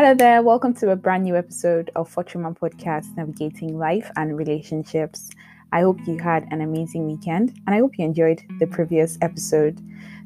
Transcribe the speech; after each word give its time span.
Hello 0.00 0.14
there, 0.14 0.42
welcome 0.42 0.72
to 0.74 0.92
a 0.92 0.96
brand 0.96 1.24
new 1.24 1.34
episode 1.34 1.90
of 1.96 2.08
Fortune 2.08 2.42
Man 2.42 2.54
Podcast 2.54 3.16
Navigating 3.16 3.76
Life 3.76 4.08
and 4.14 4.38
Relationships. 4.38 5.28
I 5.72 5.80
hope 5.80 5.98
you 6.06 6.18
had 6.18 6.46
an 6.52 6.60
amazing 6.60 7.08
weekend 7.08 7.60
and 7.66 7.74
I 7.74 7.80
hope 7.80 7.98
you 7.98 8.04
enjoyed 8.04 8.40
the 8.60 8.68
previous 8.68 9.18
episode. 9.22 9.80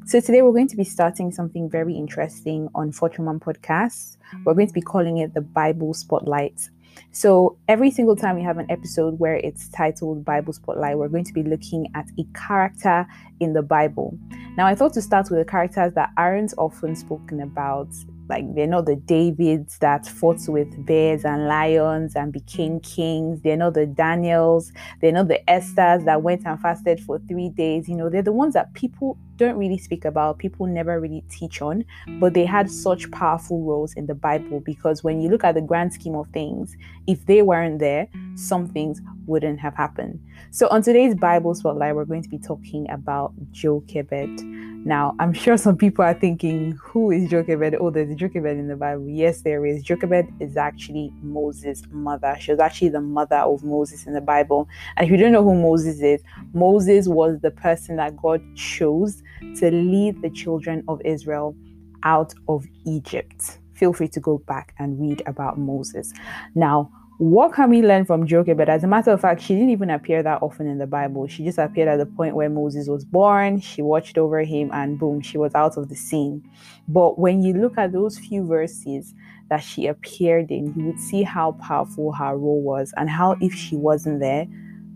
So, 0.05 0.19
today 0.19 0.43
we're 0.43 0.51
going 0.51 0.67
to 0.67 0.77
be 0.77 0.83
starting 0.83 1.31
something 1.31 1.67
very 1.71 1.95
interesting 1.95 2.69
on 2.75 2.91
Fortune 2.91 3.25
One 3.25 3.39
Podcast. 3.39 4.17
We're 4.45 4.53
going 4.53 4.67
to 4.67 4.73
be 4.73 4.81
calling 4.81 5.17
it 5.17 5.33
the 5.33 5.41
Bible 5.41 5.95
Spotlight. 5.95 6.69
So, 7.09 7.57
every 7.67 7.89
single 7.89 8.15
time 8.15 8.35
we 8.35 8.43
have 8.43 8.59
an 8.59 8.69
episode 8.69 9.17
where 9.17 9.37
it's 9.37 9.69
titled 9.69 10.23
Bible 10.23 10.53
Spotlight, 10.53 10.99
we're 10.99 11.07
going 11.07 11.25
to 11.25 11.33
be 11.33 11.41
looking 11.41 11.87
at 11.95 12.05
a 12.19 12.25
character 12.35 13.07
in 13.39 13.53
the 13.53 13.63
Bible. 13.63 14.15
Now, 14.55 14.67
I 14.67 14.75
thought 14.75 14.93
to 14.93 15.01
start 15.01 15.31
with 15.31 15.39
the 15.39 15.51
characters 15.51 15.93
that 15.93 16.11
aren't 16.15 16.53
often 16.59 16.95
spoken 16.95 17.41
about 17.41 17.87
like 18.29 18.53
they're 18.55 18.67
not 18.67 18.85
the 18.85 18.95
Davids 18.95 19.77
that 19.79 20.07
fought 20.07 20.47
with 20.47 20.85
bears 20.85 21.25
and 21.25 21.47
lions 21.47 22.15
and 22.15 22.31
became 22.31 22.79
kings. 22.79 23.41
They're 23.41 23.57
not 23.57 23.73
the 23.73 23.85
Daniels. 23.85 24.71
They're 25.01 25.11
not 25.11 25.27
the 25.27 25.41
Esthers 25.47 26.05
that 26.05 26.21
went 26.21 26.45
and 26.45 26.59
fasted 26.59 26.99
for 27.01 27.19
three 27.27 27.49
days. 27.49 27.87
You 27.89 27.95
know, 27.95 28.09
they're 28.09 28.21
the 28.21 28.31
ones 28.31 28.53
that 28.53 28.73
people 28.73 29.17
don't 29.37 29.57
really 29.57 29.77
speak 29.77 30.05
about, 30.05 30.37
people 30.37 30.67
never 30.67 30.99
really 30.99 31.23
teach 31.29 31.61
on, 31.61 31.83
but 32.19 32.33
they 32.33 32.45
had 32.45 32.69
such 32.69 33.09
powerful 33.11 33.61
roles 33.63 33.93
in 33.93 34.05
the 34.05 34.13
Bible 34.15 34.59
because 34.59 35.03
when 35.03 35.19
you 35.19 35.29
look 35.29 35.43
at 35.43 35.55
the 35.55 35.61
grand 35.61 35.93
scheme 35.93 36.15
of 36.15 36.27
things, 36.29 36.77
if 37.07 37.25
they 37.25 37.41
weren't 37.41 37.79
there, 37.79 38.07
some 38.35 38.67
things 38.67 39.01
wouldn't 39.25 39.59
have 39.59 39.75
happened. 39.75 40.19
So 40.51 40.67
on 40.69 40.81
today's 40.81 41.15
Bible 41.15 41.55
spotlight, 41.55 41.95
we're 41.95 42.05
going 42.05 42.23
to 42.23 42.29
be 42.29 42.37
talking 42.37 42.89
about 42.89 43.33
Jochebed. 43.51 44.41
Now, 44.85 45.15
I'm 45.19 45.33
sure 45.43 45.57
some 45.57 45.77
people 45.77 46.03
are 46.03 46.13
thinking, 46.13 46.77
who 46.81 47.11
is 47.11 47.29
Jochebed? 47.29 47.75
Oh, 47.79 47.89
there's 47.89 48.15
Jochebed 48.15 48.57
in 48.57 48.67
the 48.67 48.75
Bible. 48.75 49.07
Yes, 49.07 49.41
there 49.41 49.65
is. 49.65 49.83
Jochebed 49.83 50.27
is 50.39 50.57
actually 50.57 51.11
Moses' 51.21 51.83
mother. 51.91 52.35
She 52.39 52.51
was 52.51 52.59
actually 52.59 52.89
the 52.89 53.01
mother 53.01 53.37
of 53.37 53.63
Moses 53.63 54.05
in 54.05 54.13
the 54.13 54.21
Bible. 54.21 54.67
And 54.97 55.05
if 55.05 55.11
you 55.11 55.17
don't 55.17 55.31
know 55.31 55.43
who 55.43 55.55
Moses 55.55 56.01
is, 56.01 56.21
Moses 56.53 57.07
was 57.07 57.39
the 57.41 57.51
person 57.51 57.95
that 57.97 58.17
God 58.17 58.41
chose 58.55 59.23
to 59.57 59.71
lead 59.71 60.21
the 60.21 60.29
children 60.29 60.83
of 60.87 61.01
Israel 61.05 61.55
out 62.03 62.33
of 62.47 62.65
Egypt. 62.85 63.59
Feel 63.73 63.93
free 63.93 64.07
to 64.09 64.19
go 64.19 64.37
back 64.39 64.73
and 64.79 64.99
read 64.99 65.23
about 65.25 65.57
Moses. 65.57 66.13
Now, 66.55 66.91
what 67.19 67.53
can 67.53 67.69
we 67.69 67.81
learn 67.81 68.05
from 68.05 68.25
Jochebed? 68.25 68.67
As 68.67 68.83
a 68.83 68.87
matter 68.87 69.11
of 69.11 69.21
fact, 69.21 69.41
she 69.41 69.53
didn't 69.53 69.69
even 69.69 69.89
appear 69.89 70.23
that 70.23 70.41
often 70.41 70.67
in 70.67 70.79
the 70.79 70.87
Bible. 70.87 71.27
She 71.27 71.43
just 71.43 71.59
appeared 71.59 71.87
at 71.87 71.97
the 71.97 72.05
point 72.05 72.35
where 72.35 72.49
Moses 72.49 72.87
was 72.87 73.05
born. 73.05 73.59
She 73.59 73.81
watched 73.81 74.17
over 74.17 74.41
him, 74.43 74.71
and 74.73 74.97
boom, 74.97 75.21
she 75.21 75.37
was 75.37 75.53
out 75.53 75.77
of 75.77 75.89
the 75.89 75.95
scene. 75.95 76.43
But 76.87 77.19
when 77.19 77.43
you 77.43 77.53
look 77.53 77.77
at 77.77 77.91
those 77.91 78.17
few 78.17 78.45
verses 78.45 79.13
that 79.49 79.63
she 79.63 79.87
appeared 79.87 80.49
in, 80.49 80.73
you 80.75 80.85
would 80.85 80.99
see 80.99 81.21
how 81.21 81.53
powerful 81.53 82.11
her 82.13 82.35
role 82.37 82.61
was, 82.61 82.93
and 82.97 83.09
how 83.09 83.37
if 83.41 83.53
she 83.53 83.75
wasn't 83.75 84.19
there, 84.19 84.47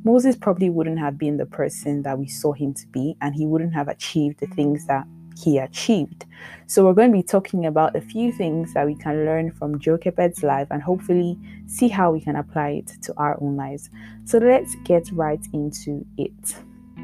Moses 0.03 0.35
probably 0.35 0.69
wouldn't 0.69 0.99
have 0.99 1.17
been 1.17 1.37
the 1.37 1.45
person 1.45 2.01
that 2.03 2.17
we 2.17 2.27
saw 2.27 2.53
him 2.53 2.73
to 2.73 2.87
be, 2.87 3.15
and 3.21 3.35
he 3.35 3.45
wouldn't 3.45 3.73
have 3.73 3.89
achieved 3.89 4.39
the 4.39 4.47
things 4.47 4.85
that 4.87 5.05
he 5.43 5.57
achieved. 5.57 6.25
So, 6.65 6.85
we're 6.85 6.93
going 6.93 7.11
to 7.11 7.17
be 7.17 7.23
talking 7.23 7.65
about 7.65 7.95
a 7.95 8.01
few 8.01 8.31
things 8.31 8.73
that 8.73 8.85
we 8.85 8.95
can 8.95 9.25
learn 9.25 9.51
from 9.51 9.79
Jochebed's 9.79 10.43
life 10.43 10.67
and 10.69 10.81
hopefully 10.81 11.37
see 11.65 11.87
how 11.87 12.11
we 12.11 12.21
can 12.21 12.35
apply 12.35 12.69
it 12.69 12.91
to 13.03 13.13
our 13.17 13.37
own 13.41 13.55
lives. 13.55 13.89
So, 14.25 14.37
let's 14.39 14.75
get 14.83 15.09
right 15.11 15.45
into 15.53 16.05
it. 16.17 16.55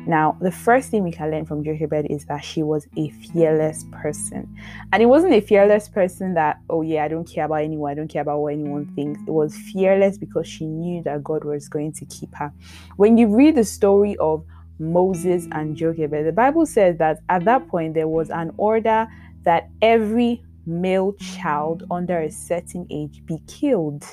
Now, 0.06 0.38
the 0.42 0.52
first 0.52 0.90
thing 0.90 1.04
we 1.04 1.12
can 1.12 1.32
learn 1.32 1.46
from 1.46 1.64
Jochebed 1.64 2.08
is 2.10 2.26
that 2.26 2.44
she 2.44 2.62
was 2.62 2.88
a 2.98 3.10
fearless 3.10 3.86
person. 3.92 4.54
And 4.92 5.02
it 5.02 5.06
wasn't 5.06 5.34
a 5.34 5.40
fearless 5.40 5.88
person 5.88 6.34
that, 6.34 6.60
oh, 6.70 6.82
yeah, 6.82 7.06
I 7.06 7.08
don't 7.08 7.24
care 7.24 7.46
about 7.46 7.62
anyone, 7.62 7.92
I 7.92 7.96
don't 7.96 8.10
care 8.10 8.24
about 8.24 8.40
what 8.40 8.54
anyone 8.54 8.86
thinks. 8.96 9.22
It 9.26 9.32
was 9.32 9.56
fearless 9.56 10.18
because 10.18 10.46
she 10.46 10.66
knew 10.66 11.02
that 11.04 11.24
God 11.24 11.46
was 11.46 11.70
going 11.70 11.94
to 11.94 12.06
keep 12.06 12.36
her. 12.36 12.52
When 12.98 13.18
you 13.18 13.34
read 13.34 13.56
the 13.56 13.64
story 13.64 14.18
of 14.18 14.44
Moses 14.80 15.48
and 15.52 15.76
Jochebed. 15.76 16.26
The 16.26 16.32
Bible 16.32 16.66
says 16.66 16.98
that 16.98 17.20
at 17.30 17.46
that 17.46 17.68
point 17.68 17.94
there 17.94 18.08
was 18.08 18.30
an 18.30 18.52
order 18.58 19.08
that 19.44 19.70
every 19.82 20.44
male 20.66 21.14
child 21.14 21.84
under 21.92 22.22
a 22.22 22.32
certain 22.32 22.88
age 22.90 23.22
be 23.26 23.38
killed. 23.48 24.06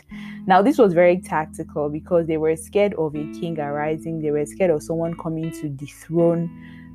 Now, 0.46 0.62
this 0.62 0.78
was 0.78 0.92
very 0.92 1.20
tactical 1.20 1.88
because 1.88 2.26
they 2.26 2.36
were 2.36 2.56
scared 2.56 2.94
of 2.94 3.14
a 3.14 3.32
king 3.32 3.58
arising, 3.58 4.20
they 4.20 4.30
were 4.30 4.46
scared 4.46 4.70
of 4.70 4.82
someone 4.82 5.16
coming 5.16 5.50
to 5.60 5.68
dethrone 5.68 6.50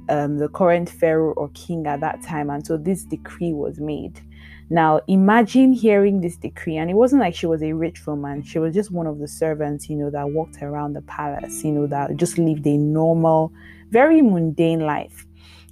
um, 0.09 0.37
the 0.37 0.49
current 0.49 0.89
pharaoh 0.89 1.33
or 1.33 1.49
king 1.49 1.87
at 1.87 2.01
that 2.01 2.21
time, 2.21 2.49
and 2.49 2.65
so 2.65 2.77
this 2.77 3.03
decree 3.03 3.53
was 3.53 3.79
made. 3.79 4.19
Now, 4.69 5.01
imagine 5.07 5.73
hearing 5.73 6.21
this 6.21 6.37
decree, 6.37 6.77
and 6.77 6.89
it 6.89 6.95
wasn't 6.95 7.21
like 7.21 7.35
she 7.35 7.45
was 7.45 7.61
a 7.61 7.73
rich 7.73 8.05
woman. 8.07 8.41
She 8.41 8.57
was 8.57 8.73
just 8.73 8.91
one 8.91 9.05
of 9.05 9.19
the 9.19 9.27
servants, 9.27 9.89
you 9.89 9.95
know, 9.95 10.09
that 10.09 10.29
walked 10.31 10.61
around 10.61 10.93
the 10.93 11.01
palace, 11.03 11.63
you 11.63 11.71
know, 11.71 11.85
that 11.87 12.15
just 12.17 12.37
lived 12.37 12.65
a 12.65 12.77
normal, 12.77 13.53
very 13.91 14.21
mundane 14.21 14.79
life. 14.79 15.25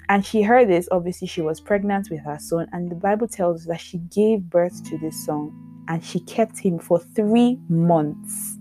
And 0.09 0.23
she 0.23 0.43
heard 0.43 0.69
this. 0.69 0.87
Obviously, 0.91 1.27
she 1.27 1.41
was 1.41 1.59
pregnant 1.59 2.09
with 2.11 2.19
her 2.21 2.37
son, 2.39 2.67
and 2.71 2.91
the 2.91 2.95
Bible 2.95 3.27
tells 3.27 3.61
us 3.61 3.67
that 3.67 3.81
she 3.81 3.97
gave 3.97 4.41
birth 4.49 4.83
to 4.89 4.97
this 4.99 5.25
son 5.25 5.51
and 5.87 6.03
she 6.03 6.19
kept 6.21 6.57
him 6.57 6.79
for 6.79 6.99
three 6.99 7.59
months. 7.69 8.57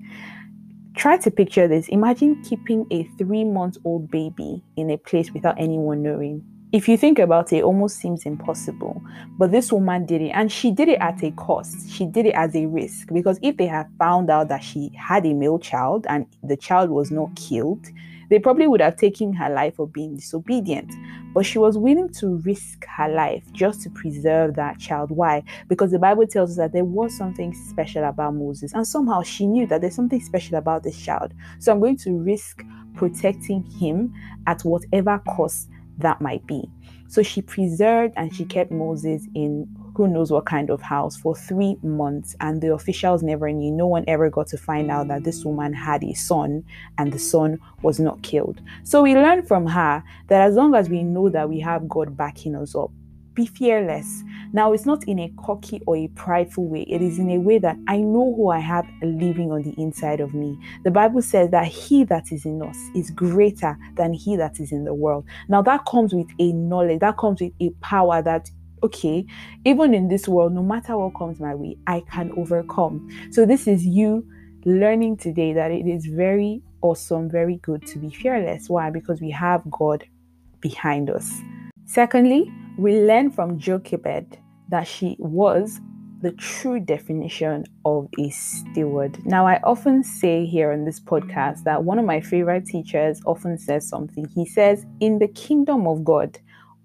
Try 0.94 1.16
to 1.18 1.30
picture 1.30 1.66
this. 1.68 1.88
Imagine 1.88 2.42
keeping 2.42 2.86
a 2.90 3.04
three 3.18 3.44
month 3.44 3.78
old 3.84 4.10
baby 4.10 4.62
in 4.76 4.90
a 4.90 4.98
place 4.98 5.32
without 5.32 5.58
anyone 5.58 6.02
knowing 6.02 6.44
if 6.72 6.88
you 6.88 6.96
think 6.96 7.18
about 7.18 7.52
it, 7.52 7.58
it 7.58 7.64
almost 7.64 7.98
seems 7.98 8.24
impossible. 8.24 9.02
But 9.38 9.52
this 9.52 9.70
woman 9.70 10.06
did 10.06 10.22
it, 10.22 10.30
and 10.30 10.50
she 10.50 10.70
did 10.70 10.88
it 10.88 10.98
at 11.00 11.22
a 11.22 11.30
cost. 11.32 11.90
She 11.90 12.06
did 12.06 12.24
it 12.24 12.34
as 12.34 12.56
a 12.56 12.64
risk 12.66 13.08
because 13.12 13.38
if 13.42 13.58
they 13.58 13.66
had 13.66 13.88
found 13.98 14.30
out 14.30 14.48
that 14.48 14.64
she 14.64 14.90
had 14.96 15.26
a 15.26 15.34
male 15.34 15.58
child 15.58 16.06
and 16.08 16.26
the 16.42 16.56
child 16.56 16.88
was 16.88 17.10
not 17.10 17.34
killed, 17.36 17.86
they 18.30 18.38
probably 18.38 18.66
would 18.66 18.80
have 18.80 18.96
taken 18.96 19.34
her 19.34 19.50
life 19.50 19.76
for 19.76 19.86
being 19.86 20.16
disobedient. 20.16 20.90
But 21.34 21.44
she 21.44 21.58
was 21.58 21.76
willing 21.76 22.08
to 22.14 22.36
risk 22.38 22.86
her 22.96 23.08
life 23.08 23.44
just 23.52 23.82
to 23.82 23.90
preserve 23.90 24.54
that 24.54 24.78
child. 24.78 25.10
Why? 25.10 25.42
Because 25.68 25.90
the 25.90 25.98
Bible 25.98 26.26
tells 26.26 26.52
us 26.52 26.56
that 26.56 26.72
there 26.72 26.84
was 26.84 27.14
something 27.14 27.52
special 27.52 28.04
about 28.04 28.34
Moses, 28.34 28.72
and 28.72 28.86
somehow 28.88 29.20
she 29.20 29.46
knew 29.46 29.66
that 29.66 29.82
there's 29.82 29.94
something 29.94 30.20
special 30.20 30.56
about 30.56 30.84
this 30.84 30.98
child. 30.98 31.34
So 31.58 31.70
I'm 31.70 31.80
going 31.80 31.98
to 31.98 32.18
risk 32.18 32.64
protecting 32.94 33.64
him 33.64 34.14
at 34.46 34.62
whatever 34.62 35.18
cost 35.28 35.68
that 35.98 36.20
might 36.20 36.46
be. 36.46 36.64
So 37.08 37.22
she 37.22 37.42
preserved 37.42 38.14
and 38.16 38.34
she 38.34 38.44
kept 38.44 38.72
mm. 38.72 38.78
Moses 38.78 39.26
in 39.34 39.68
who 39.94 40.08
knows 40.08 40.30
what 40.30 40.46
kind 40.46 40.70
of 40.70 40.80
house 40.80 41.16
for 41.16 41.36
three 41.36 41.76
months, 41.82 42.34
and 42.40 42.62
the 42.62 42.72
officials 42.72 43.22
never 43.22 43.52
knew. 43.52 43.70
No 43.70 43.86
one 43.86 44.04
ever 44.08 44.30
got 44.30 44.46
to 44.48 44.56
find 44.56 44.90
out 44.90 45.08
that 45.08 45.24
this 45.24 45.44
woman 45.44 45.74
had 45.74 46.02
a 46.02 46.14
son 46.14 46.64
and 46.96 47.12
the 47.12 47.18
son 47.18 47.58
was 47.82 48.00
not 48.00 48.22
killed. 48.22 48.62
So 48.84 49.02
we 49.02 49.14
learn 49.14 49.44
from 49.44 49.66
her 49.66 50.02
that 50.28 50.40
as 50.40 50.54
long 50.54 50.74
as 50.74 50.88
we 50.88 51.02
know 51.02 51.28
that 51.28 51.50
we 51.50 51.60
have 51.60 51.88
God 51.88 52.16
backing 52.16 52.56
us 52.56 52.74
up, 52.74 52.90
be 53.34 53.46
fearless. 53.46 54.22
Now, 54.52 54.72
it's 54.72 54.86
not 54.86 55.04
in 55.04 55.18
a 55.18 55.32
cocky 55.38 55.80
or 55.86 55.96
a 55.96 56.08
prideful 56.08 56.68
way, 56.68 56.82
it 56.82 57.00
is 57.00 57.18
in 57.18 57.30
a 57.30 57.38
way 57.38 57.58
that 57.58 57.76
I 57.88 57.98
know 57.98 58.34
who 58.34 58.50
I 58.50 58.58
have 58.58 58.86
living 59.02 59.50
on 59.50 59.62
the 59.62 59.74
inside 59.80 60.20
of 60.20 60.34
me. 60.34 60.58
The 60.84 60.90
Bible 60.90 61.22
says 61.22 61.50
that 61.50 61.66
he 61.66 62.04
that 62.04 62.32
is 62.32 62.44
in 62.44 62.62
us 62.62 62.76
is 62.94 63.10
greater 63.10 63.76
than 63.96 64.12
he 64.12 64.36
that 64.36 64.60
is 64.60 64.72
in 64.72 64.84
the 64.84 64.94
world. 64.94 65.24
Now, 65.48 65.62
that 65.62 65.84
comes 65.86 66.12
with 66.12 66.28
a 66.38 66.52
knowledge, 66.52 67.00
that 67.00 67.16
comes 67.16 67.40
with 67.40 67.52
a 67.60 67.70
power 67.80 68.22
that 68.22 68.50
okay, 68.84 69.24
even 69.64 69.94
in 69.94 70.08
this 70.08 70.26
world, 70.26 70.52
no 70.52 70.62
matter 70.62 70.96
what 70.96 71.14
comes 71.14 71.38
my 71.38 71.54
way, 71.54 71.76
I 71.86 72.02
can 72.10 72.32
overcome. 72.36 73.08
So, 73.30 73.46
this 73.46 73.66
is 73.66 73.86
you 73.86 74.26
learning 74.64 75.16
today 75.16 75.52
that 75.52 75.70
it 75.70 75.86
is 75.86 76.06
very 76.06 76.62
awesome, 76.82 77.30
very 77.30 77.56
good 77.58 77.86
to 77.86 77.98
be 77.98 78.10
fearless. 78.10 78.68
Why? 78.68 78.90
Because 78.90 79.20
we 79.20 79.30
have 79.30 79.62
God 79.70 80.04
behind 80.60 81.10
us. 81.10 81.32
Secondly, 81.84 82.52
we 82.78 83.00
learn 83.00 83.30
from 83.30 83.58
Jochebed 83.58 84.38
that 84.68 84.86
she 84.86 85.16
was 85.18 85.80
the 86.22 86.32
true 86.32 86.78
definition 86.78 87.64
of 87.84 88.08
a 88.18 88.30
steward. 88.30 89.24
Now, 89.26 89.46
I 89.46 89.60
often 89.64 90.04
say 90.04 90.46
here 90.46 90.72
on 90.72 90.84
this 90.84 91.00
podcast 91.00 91.64
that 91.64 91.84
one 91.84 91.98
of 91.98 92.04
my 92.04 92.20
favorite 92.20 92.64
teachers 92.64 93.20
often 93.26 93.58
says 93.58 93.88
something. 93.88 94.26
He 94.28 94.46
says, 94.46 94.86
In 95.00 95.18
the 95.18 95.28
kingdom 95.28 95.86
of 95.86 96.04
God, 96.04 96.38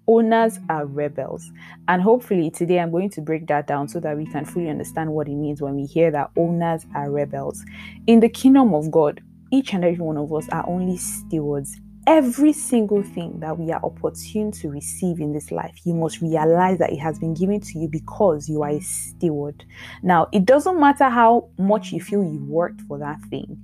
owners 0.08 0.58
are 0.68 0.86
rebels. 0.86 1.50
And 1.86 2.02
hopefully, 2.02 2.50
today 2.50 2.80
I'm 2.80 2.90
going 2.90 3.10
to 3.10 3.20
break 3.20 3.46
that 3.46 3.68
down 3.68 3.88
so 3.88 4.00
that 4.00 4.16
we 4.16 4.26
can 4.26 4.44
fully 4.44 4.68
understand 4.68 5.12
what 5.12 5.28
it 5.28 5.36
means 5.36 5.62
when 5.62 5.76
we 5.76 5.84
hear 5.84 6.10
that 6.10 6.30
owners 6.36 6.84
are 6.96 7.10
rebels. 7.10 7.64
In 8.08 8.20
the 8.20 8.28
kingdom 8.28 8.74
of 8.74 8.90
God, 8.90 9.22
each 9.52 9.72
and 9.72 9.84
every 9.84 10.04
one 10.04 10.16
of 10.16 10.32
us 10.32 10.48
are 10.50 10.68
only 10.68 10.96
stewards 10.96 11.80
every 12.08 12.54
single 12.54 13.02
thing 13.02 13.38
that 13.40 13.58
we 13.58 13.70
are 13.70 13.80
opportune 13.84 14.50
to 14.50 14.70
receive 14.70 15.20
in 15.20 15.32
this 15.34 15.52
life, 15.52 15.78
you 15.84 15.92
must 15.92 16.22
realize 16.22 16.78
that 16.78 16.90
it 16.90 16.96
has 16.98 17.18
been 17.18 17.34
given 17.34 17.60
to 17.60 17.78
you 17.78 17.86
because 17.86 18.48
you 18.48 18.62
are 18.62 18.70
a 18.70 18.80
steward. 18.80 19.62
Now, 20.02 20.26
it 20.32 20.46
doesn't 20.46 20.80
matter 20.80 21.10
how 21.10 21.50
much 21.58 21.92
you 21.92 22.00
feel 22.00 22.24
you 22.24 22.42
worked 22.46 22.80
for 22.88 22.98
that 22.98 23.20
thing. 23.28 23.62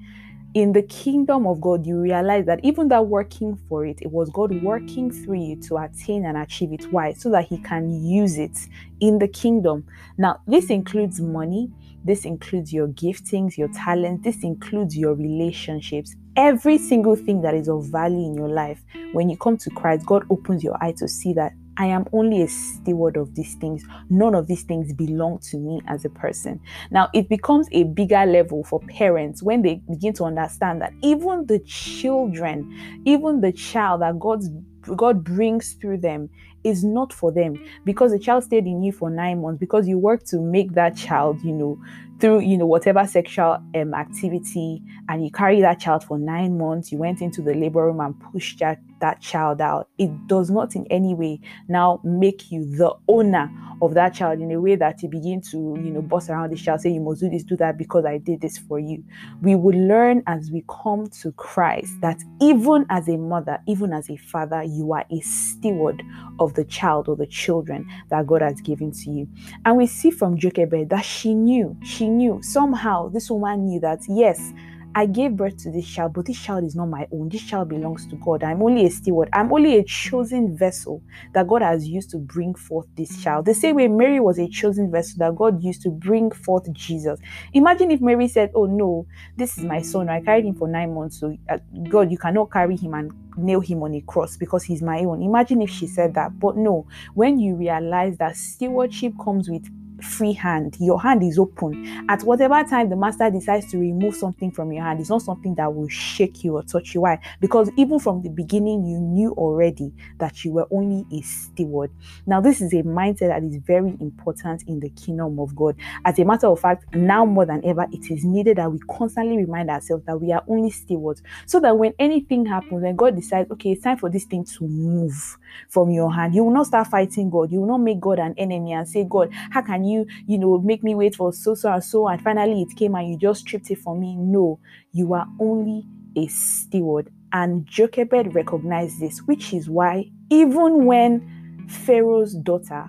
in 0.55 0.73
the 0.73 0.83
kingdom 0.83 1.47
of 1.49 1.61
God, 1.61 1.85
you 1.85 1.99
realize 1.99 2.47
that 2.47 2.61
even 2.63 2.87
that 2.89 3.07
working 3.07 3.57
for 3.69 3.85
it, 3.85 3.99
it 4.01 4.13
was 4.13 4.31
God 4.31 4.63
working 4.63 5.11
through 5.11 5.41
you 5.41 5.57
to 5.63 5.79
attain 5.79 6.25
and 6.25 6.37
achieve 6.39 6.73
it. 6.73 6.93
Why? 6.93 7.13
So 7.13 7.29
that 7.31 7.47
He 7.49 7.59
can 7.59 7.93
use 7.93 8.39
it 8.39 8.57
in 9.01 9.19
the 9.19 9.27
kingdom. 9.27 9.85
Now, 10.17 10.41
this 10.47 10.71
includes 10.71 11.21
money, 11.21 11.73
this 12.05 12.25
includes 12.25 12.73
your 12.73 12.87
giftings, 12.87 13.59
your 13.59 13.69
talents, 13.69 14.23
this 14.23 14.45
includes 14.45 14.97
your 14.97 15.15
relationships. 15.15 16.15
Every 16.37 16.79
single 16.79 17.17
thing 17.17 17.43
that 17.43 17.55
is 17.55 17.69
of 17.69 17.87
value 17.87 18.27
in 18.27 18.35
your 18.35 18.49
life, 18.49 18.83
when 19.13 19.31
you 19.31 19.37
come 19.37 19.57
to 19.59 19.71
Christ, 19.71 20.05
God 20.05 20.25
opens 20.31 20.65
your 20.65 20.77
eye 20.83 20.93
to 20.99 21.09
see 21.09 21.33
that 21.35 21.53
I 21.77 21.87
am 21.87 22.07
only 22.13 22.43
a 22.43 22.49
steward 22.49 23.17
of 23.17 23.35
these 23.35 23.55
things. 23.57 23.85
None 24.09 24.35
of 24.35 24.47
these 24.47 24.63
things 24.63 24.93
belong 24.93 25.39
to 25.51 25.59
me 25.59 25.81
as 25.89 26.05
a 26.05 26.09
person. 26.09 26.61
Now, 26.91 27.09
it 27.13 27.29
becomes 27.29 27.69
a 27.73 27.85
bigger 27.85 28.25
level 28.27 28.65
for 28.65 28.81
parents 28.81 29.43
when 29.43 29.63
they 29.63 29.77
begin 29.89 30.13
to 30.15 30.25
understand 30.25 30.83
that 30.83 30.93
even 31.03 31.47
the 31.47 31.59
children, 31.61 33.03
even 33.05 33.41
the 33.41 33.53
child 33.53 34.03
that 34.03 34.19
God's 34.19 34.51
God 34.97 35.25
brings 35.25 35.73
through 35.75 35.99
them 35.99 36.29
is 36.63 36.85
not 36.85 37.13
for 37.13 37.33
them 37.33 37.63
because 37.85 38.13
the 38.13 38.19
child 38.19 38.45
stayed 38.45 38.67
in 38.67 38.83
you 38.83 38.93
for 38.93 39.11
nine 39.11 39.41
months 39.41 39.59
because 39.59 39.89
you 39.89 39.99
worked 39.99 40.27
to 40.29 40.41
make 40.41 40.73
that 40.75 40.97
child, 40.97 41.43
you 41.43 41.53
know, 41.53 41.79
through 42.21 42.41
you 42.41 42.57
know 42.57 42.67
whatever 42.67 43.07
sexual 43.07 43.59
um, 43.75 43.95
activity 43.95 44.83
and 45.09 45.25
you 45.25 45.31
carry 45.31 45.61
that 45.61 45.81
child 45.81 46.05
for 46.05 46.19
nine 46.19 46.57
months 46.57 46.93
you 46.93 46.99
went 46.99 47.21
into 47.21 47.43
the 47.43 47.55
labor 47.55 47.87
room 47.87 48.01
and 48.01 48.19
pushed 48.33 48.61
that, 48.61 48.79
that 49.01 49.21
child 49.21 49.61
out. 49.61 49.89
It 49.99 50.27
does 50.27 50.51
not 50.51 50.77
in 50.77 50.87
any 50.91 51.15
way 51.15 51.41
now 51.69 52.01
make 52.05 52.51
you 52.51 52.65
the 52.77 52.95
owner 53.09 53.51
of 53.83 53.95
that 53.95 54.15
child 54.15 54.41
in 54.41 54.53
a 54.53 54.61
way 54.61 54.77
that 54.77 55.03
you 55.03 55.09
begin 55.09 55.41
to 55.41 55.57
you 55.57 55.91
know 55.91 56.01
boss 56.01 56.31
around 56.31 56.51
the 56.51 56.57
child 56.57 56.81
say 56.81 56.91
you 56.91 57.01
must 57.01 57.21
do 57.21 57.29
this 57.29 57.43
do 57.43 57.57
that 57.57 57.77
because 57.77 58.05
i 58.05 58.17
did 58.19 58.41
this 58.41 58.57
for 58.57 58.79
you. 58.79 59.03
We 59.43 59.57
will 59.57 59.77
learn 59.77 60.23
as 60.29 60.51
we 60.51 60.65
come 60.69 61.09
to 61.23 61.33
christ 61.33 62.01
that 62.01 62.23
even 62.41 62.87
as 62.89 63.09
a 63.09 63.17
mother 63.17 63.59
even 63.67 63.93
as 63.93 64.09
a 64.09 64.17
father 64.17 64.63
you 64.63 64.93
are 64.93 65.05
a 65.11 65.21
steward 65.21 66.03
of 66.39 66.55
the 66.55 66.65
child 66.65 67.09
or 67.09 67.17
the 67.17 67.27
children 67.27 67.87
that 68.11 68.27
god 68.29 68.43
has 68.43 68.61
given 68.61 68.93
to 68.93 69.11
you. 69.11 69.29
And 69.65 69.77
we 69.77 69.89
see 69.89 70.13
from 70.13 70.39
jochebed 70.39 70.91
that 70.91 71.05
she 71.05 71.35
knew 71.35 71.77
she 71.83 72.05
she 72.05 72.11
knew. 72.11 72.43
Somehow 72.43 73.09
this 73.09 73.31
woman 73.31 73.67
knew 73.67 73.81
that 73.81 74.01
yes 74.09 74.53
I 74.97 75.07
gave 75.07 75.37
birth 75.37 75.57
to 75.65 75.73
this 75.73 75.87
child, 75.87 76.13
but 76.13 76.27
this 76.27 76.41
child 76.41 76.63
is 76.63 76.77
not 76.77 76.87
my 76.87 77.09
own. 77.13 77.29
This 77.29 77.43
child 77.43 77.69
belongs 77.69 78.07
to 78.07 78.17
God. 78.17 78.45
I'm 78.45 78.63
only 78.63 78.87
a 78.87 78.91
steward. 78.91 79.29
I'm 79.33 79.53
only 79.53 79.79
a 79.79 79.83
chosen 79.83 80.57
vessel 80.57 81.03
that 81.33 81.49
God 81.49 81.63
has 81.63 81.89
used 81.89 82.11
to 82.11 82.19
bring 82.19 82.55
forth 82.55 82.87
this 82.97 83.21
child. 83.21 83.47
The 83.47 83.55
same 83.55 83.75
way 83.75 83.89
Mary 83.89 84.21
was 84.21 84.39
a 84.39 84.47
chosen 84.49 84.93
vessel 84.93 85.19
that 85.19 85.35
God 85.35 85.63
used 85.63 85.83
to 85.83 85.91
bring 85.91 86.31
forth 86.31 86.73
Jesus. 86.73 87.19
Imagine 87.53 87.91
if 87.91 88.01
Mary 88.01 88.29
said, 88.29 88.53
Oh 88.55 88.67
no, 88.67 89.07
this 89.37 89.59
is 89.59 89.65
my 89.65 89.83
son. 89.83 90.09
I 90.09 90.21
carried 90.21 90.45
him 90.45 90.55
for 90.55 90.69
nine 90.69 90.95
months. 90.95 91.19
So, 91.19 91.37
uh, 91.49 91.59
God, 91.89 92.13
you 92.13 92.19
cannot 92.19 92.53
carry 92.53 92.77
him 92.77 92.95
and 92.95 93.13
nail 93.37 93.61
him 93.61 93.83
on 93.83 93.95
a 93.95 94.01
cross 94.03 94.37
because 94.37 94.63
he's 94.63 94.83
my 94.83 95.01
own. 95.01 95.23
Imagine 95.23 95.63
if 95.63 95.71
she 95.71 95.89
said 95.89 96.15
that. 96.15 96.39
But 96.39 96.57
no, 96.57 96.87
when 97.15 97.41
you 97.41 97.57
realize 97.57 98.17
that 98.19 98.37
stewardship 98.37 99.15
comes 99.23 99.51
with 99.51 99.69
free 100.05 100.33
hand. 100.33 100.77
Your 100.79 101.01
hand 101.01 101.23
is 101.23 101.39
open. 101.39 102.07
At 102.09 102.23
whatever 102.23 102.63
time 102.65 102.91
the 102.91 102.97
master 102.97 103.31
decides 103.31 103.71
to 103.73 103.79
remove 103.79 104.15
something 104.15 104.51
from 104.51 104.73
your 104.73 104.85
hand, 104.85 105.01
it's 105.01 105.11
not 105.11 105.23
something 105.23 105.55
that 105.57 105.75
will 105.75 105.89
shake 105.89 106.45
you 106.45 106.57
or 106.57 106.63
touch 106.63 106.95
you. 106.95 107.01
Why? 107.03 107.19
Because 107.41 107.71
even 107.77 107.99
from 107.99 108.23
the 108.23 108.29
beginning, 108.29 108.85
you 108.85 108.99
knew 108.99 109.33
already 109.33 109.93
that 110.19 110.45
you 110.45 110.53
were 110.53 110.67
only 110.71 111.05
a 111.17 111.23
steward. 111.23 111.91
Now, 112.27 112.41
this 112.41 112.61
is 112.61 112.73
a 112.73 112.83
mindset 112.83 113.29
that 113.29 113.43
is 113.43 113.57
very 113.57 113.97
important 114.01 114.63
in 114.67 114.81
the 114.81 114.91
kingdom 114.91 115.39
of 115.41 115.55
God. 115.57 115.77
As 116.05 116.19
a 116.19 116.25
matter 116.25 116.47
of 116.47 116.61
fact, 116.61 116.95
now 116.95 117.25
more 117.25 117.47
than 117.47 117.65
ever, 117.65 117.87
it 117.93 118.11
is 118.11 118.25
needed 118.25 118.59
that 118.59 118.71
we 118.71 118.79
constantly 118.91 119.37
remind 119.39 119.71
ourselves 119.71 120.05
that 120.07 120.21
we 120.21 120.33
are 120.33 120.45
only 120.49 120.71
stewards. 120.71 121.23
So 121.47 121.61
that 121.61 121.77
when 121.77 121.95
anything 121.99 122.47
happens, 122.47 122.83
when 122.83 122.97
God 122.97 123.17
decides, 123.17 123.51
okay, 123.53 123.73
it's 123.73 123.83
time 123.83 123.97
for 123.97 124.11
this 124.11 124.25
thing 124.25 124.45
to 124.45 124.67
move 124.67 125.39
from 125.69 125.91
your 125.91 126.13
hand, 126.13 126.35
you 126.35 126.45
will 126.45 126.53
not 126.53 126.67
start 126.67 126.89
fighting 126.89 127.31
God. 127.31 127.51
You 127.51 127.61
will 127.61 127.69
not 127.69 127.79
make 127.79 128.01
God 128.01 128.19
an 128.19 128.35
enemy 128.37 128.73
and 128.73 128.89
say, 128.89 129.05
God, 129.09 129.31
how 129.51 129.63
can 129.63 129.85
you? 129.85 130.07
you, 130.27 130.39
know, 130.39 130.59
make 130.59 130.83
me 130.83 130.95
wait 130.95 131.15
for 131.17 131.33
so, 131.33 131.55
so, 131.55 131.73
and 131.73 131.85
so, 131.85 132.09
and 132.09 132.21
finally 132.23 132.63
it 132.63 132.77
came 132.77 132.95
and 132.95 133.09
you 133.09 133.19
just 133.19 133.41
stripped 133.41 133.71
it 133.71 133.79
from 133.79 134.01
me. 134.01 134.17
No, 134.17 134.59
you 134.93 135.15
are 135.15 135.27
only 135.41 135.85
a 136.17 136.27
steward. 136.29 137.11
And 137.33 137.67
Jochebed 137.67 138.35
recognized 138.35 139.01
this, 139.01 139.19
which 139.21 139.53
is 139.53 139.69
why 139.69 140.11
even 140.31 140.85
when 140.85 141.67
Pharaoh's 141.69 142.35
daughter 142.35 142.89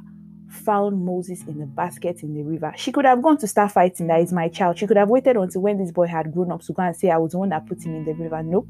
found 0.50 1.04
Moses 1.04 1.44
in 1.48 1.60
the 1.60 1.66
basket 1.66 2.24
in 2.24 2.34
the 2.34 2.44
river. 2.44 2.74
She 2.78 2.92
could 2.92 3.06
have 3.06 3.22
gone 3.22 3.38
to 3.40 3.48
start 3.48 3.72
fighting 3.72 4.08
that 4.08 4.22
is 4.22 4.32
my 4.32 4.48
child. 4.48 4.78
She 4.78 4.88
could 4.88 4.98
have 4.98 5.10
waited 5.10 5.36
until 5.36 5.62
when 5.62 5.78
this 5.78 5.92
boy 5.92 6.08
had 6.08 6.34
grown 6.34 6.52
up 6.52 6.62
to 6.62 6.74
go 6.74 6.84
and 6.84 6.96
say, 6.96 7.10
I 7.10 7.18
was 7.18 7.34
the 7.34 7.40
one 7.40 7.50
that 7.50 7.68
put 7.68 7.84
him 7.84 7.94
in 7.94 8.06
the 8.06 8.14
river. 8.14 8.42
Nope. 8.42 8.68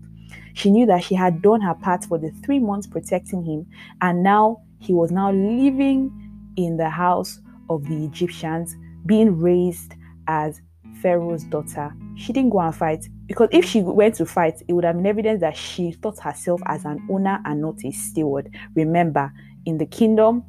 She 0.53 0.71
knew 0.71 0.85
that 0.85 1.03
she 1.03 1.15
had 1.15 1.41
done 1.41 1.61
her 1.61 1.73
part 1.75 2.05
for 2.05 2.17
the 2.17 2.31
three 2.43 2.59
months 2.59 2.87
protecting 2.87 3.43
him, 3.43 3.67
and 4.01 4.23
now 4.23 4.61
he 4.79 4.93
was 4.93 5.11
now 5.11 5.31
living 5.31 6.11
in 6.55 6.77
the 6.77 6.89
house 6.89 7.39
of 7.69 7.83
the 7.85 8.05
Egyptians, 8.05 8.75
being 9.05 9.39
raised 9.39 9.93
as 10.27 10.61
Pharaoh's 11.01 11.43
daughter. 11.43 11.93
She 12.15 12.31
didn't 12.31 12.51
go 12.51 12.59
and 12.59 12.75
fight 12.75 13.05
because 13.27 13.49
if 13.51 13.65
she 13.65 13.81
went 13.81 14.15
to 14.15 14.25
fight, 14.25 14.61
it 14.67 14.73
would 14.73 14.85
have 14.85 14.95
been 14.95 15.05
evidence 15.05 15.41
that 15.41 15.57
she 15.57 15.91
thought 15.91 16.19
herself 16.19 16.61
as 16.65 16.85
an 16.85 17.05
owner 17.11 17.41
and 17.45 17.61
not 17.61 17.83
a 17.83 17.91
steward. 17.91 18.55
Remember, 18.75 19.31
in 19.65 19.77
the 19.77 19.85
kingdom, 19.85 20.43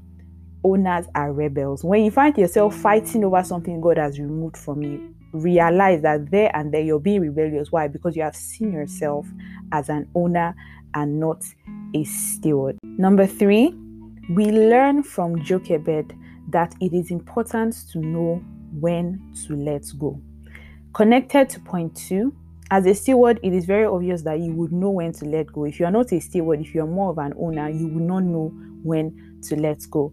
owners 0.63 1.07
are 1.15 1.33
rebels. 1.33 1.83
When 1.85 2.05
you 2.05 2.11
find 2.11 2.37
yourself 2.37 2.77
fighting 2.77 3.25
over 3.25 3.43
something 3.43 3.81
God 3.81 3.99
has 3.99 4.19
removed 4.19 4.57
from 4.57 4.83
you, 4.83 5.15
realize 5.43 6.03
that 6.03 6.31
there 6.31 6.51
and 6.55 6.73
there 6.73 6.81
you're 6.81 7.01
being 7.01 7.21
rebellious. 7.21 7.73
Why? 7.73 7.89
Because 7.89 8.17
you 8.17 8.23
have 8.23 8.37
seen 8.37 8.73
yourself 8.73 9.27
as 9.73 9.89
an 9.89 10.09
owner 10.15 10.55
and 10.95 11.21
not 11.21 11.45
a 11.95 12.05
steward. 12.05 12.79
Number 12.83 13.27
three, 13.27 13.75
we 14.31 14.47
learn 14.47 15.03
from 15.03 15.43
Jochebed 15.43 16.13
that 16.51 16.75
it 16.81 16.93
is 16.93 17.11
important 17.11 17.77
to 17.93 17.99
know 17.99 18.43
when 18.81 19.35
to 19.47 19.55
let 19.55 19.85
go. 19.99 20.21
Connected 20.93 21.51
to 21.51 21.61
point 21.61 21.95
two, 21.95 22.35
as 22.71 22.87
a 22.87 22.95
steward, 22.95 23.39
it 23.43 23.53
is 23.53 23.65
very 23.65 23.85
obvious 23.85 24.23
that 24.23 24.41
you 24.41 24.53
would 24.55 24.73
know 24.73 24.91
when 24.91 25.13
to 25.13 25.25
let 25.25 25.53
go. 25.53 25.65
If 25.65 25.79
you 25.79 25.87
are 25.87 25.93
not 25.93 26.11
a 26.13 26.21
steward, 26.21 26.61
if 26.61 26.75
you're 26.75 26.87
more 26.87 27.11
of 27.11 27.19
an 27.19 27.33
owner, 27.39 27.69
you 27.69 27.87
will 27.87 28.03
not 28.03 28.25
know 28.25 28.49
when 28.83 29.41
to 29.45 29.57
let 29.57 29.83
go. 29.91 30.13